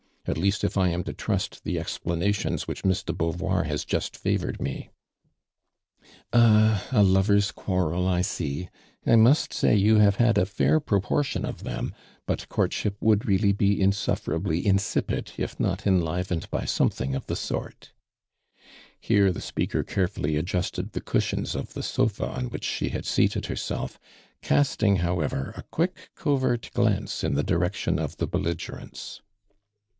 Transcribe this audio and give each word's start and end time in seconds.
"At 0.31 0.37
luast 0.37 0.63
if 0.63 0.77
1 0.77 0.89
am 0.91 1.03
to 1.03 1.13
trust 1.13 1.63
tho 1.63 1.71
(>xi)lanati(>iiH 1.73 2.65
with 2.67 2.67
which 2.67 2.83
Misn 2.83 3.05
do 3.05 3.13
Boauvolr 3.13 3.65
Jwh 3.65 3.85
juHt 3.85 4.17
favorod 4.17 4.57
itif." 4.57 4.89
"Ah, 6.33 6.87
a 6.91 7.03
lover's 7.03 7.51
«iuarn'l, 7.51 8.03
1 8.05 8.23
see! 8.23 8.69
I 9.05 9.15
must 9.15 9.51
say 9.53 9.75
you 9.75 9.95
liavo 9.97 10.15
liad 10.17 10.37
a 10.39 10.45
fair 10.45 10.79
proportion 10.79 11.43
of 11.45 11.57
tlioiii, 11.63 11.91
but 12.25 12.47
oourtahip 12.49 12.95
would 12.99 13.21
roally 13.27 13.51
bo 13.55 13.65
insulU'rably 13.83 14.63
insi 14.65 15.05
pid 15.05 15.33
if 15.37 15.59
not 15.59 15.85
(enlivened 15.85 16.49
by 16.49 16.63
somctliinK 16.63 17.15
of 17.15 17.25
the 17.27 17.35
sort."' 17.35 17.91
llcirc 19.03 19.33
tho 19.33 19.39
spoakor 19.39 19.83
carofullv 19.83 20.39
adjuHte<l 20.43 20.85
tiio 20.89 21.05
cushions 21.05 21.55
of 21.55 21.73
the 21.73 21.83
sofa 21.83 22.27
on 22.27 22.45
which 22.49 22.63
sho 22.63 22.87
luul 22.87 23.15
heated 23.17 23.43
lierself, 23.43 23.97
casting, 24.41 24.97
howcvt 24.97 25.33
r, 25.33 25.53
a 25.57 25.63
quick, 25.71 26.09
covert 26.15 26.71
glance 26.73 27.23
in 27.23 27.33
the 27.35 27.43
direction 27.43 27.99
of 27.99 28.17
tho 28.17 28.25
belligor 28.27 28.79
cnts. 28.79 29.21